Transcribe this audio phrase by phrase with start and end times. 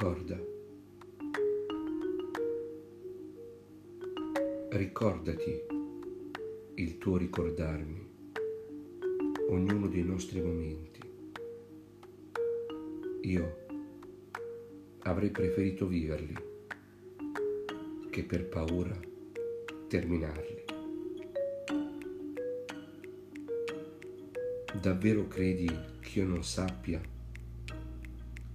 [0.00, 0.40] Ricorda.
[4.70, 5.62] Ricordati
[6.76, 8.08] il tuo ricordarmi,
[9.50, 11.00] ognuno dei nostri momenti.
[13.24, 13.56] Io
[15.00, 16.34] avrei preferito viverli
[18.08, 18.98] che per paura
[19.86, 20.64] terminarli.
[24.80, 25.70] Davvero credi
[26.00, 27.02] che io non sappia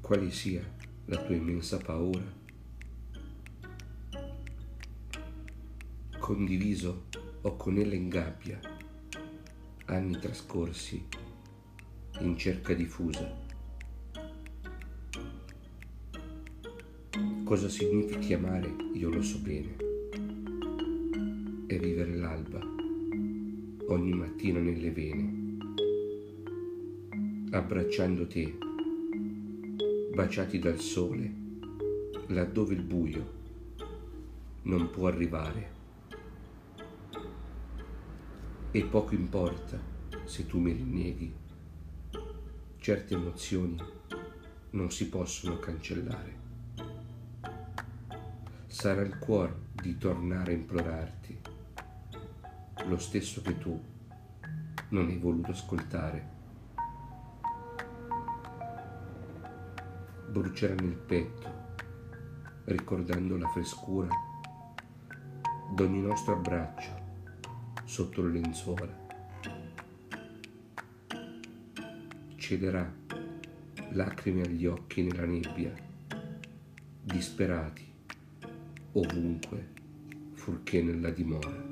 [0.02, 0.75] quale sia
[1.08, 2.24] la tua immensa paura,
[6.18, 7.06] condiviso
[7.42, 8.60] o con ella in gabbia,
[9.86, 11.06] anni trascorsi
[12.22, 13.44] in cerca diffusa.
[17.44, 19.76] Cosa significhi amare io lo so bene,
[21.68, 22.60] e vivere l'alba
[23.90, 25.58] ogni mattina nelle vene,
[27.52, 28.65] abbracciando te
[30.16, 31.30] baciati dal sole,
[32.28, 33.34] laddove il buio
[34.62, 35.74] non può arrivare.
[38.72, 39.78] E poco importa
[40.24, 41.34] se tu mi rinneghi,
[42.78, 43.76] certe emozioni
[44.70, 46.34] non si possono cancellare.
[48.68, 51.40] Sarà il cuore di tornare a implorarti,
[52.86, 53.78] lo stesso che tu
[54.90, 56.35] non hai voluto ascoltare.
[60.36, 61.50] Brucerà nel petto,
[62.66, 64.10] ricordando la frescura
[65.74, 66.92] d'ogni nostro abbraccio
[67.86, 69.04] sotto le lenzuola.
[72.36, 72.94] Cederà
[73.92, 75.74] lacrime agli occhi nella nebbia,
[77.02, 77.94] disperati
[78.92, 79.72] ovunque,
[80.34, 81.64] furché nella dimora.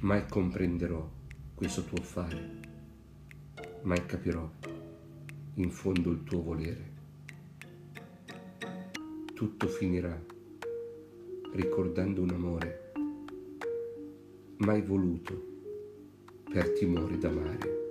[0.00, 1.08] Mai comprenderò
[1.54, 2.58] questo tuo fare,
[3.82, 4.50] mai capirò
[5.60, 6.98] in fondo il tuo volere.
[9.34, 10.18] Tutto finirà
[11.52, 12.92] ricordando un amore
[14.58, 15.48] mai voluto
[16.50, 17.89] per timore d'amare.